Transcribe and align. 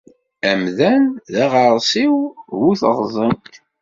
Amdan 0.51 1.03
d 1.33 1.33
aɣersiw 1.43 2.15
bu 2.59 2.71
teɣẓint. 2.79 3.53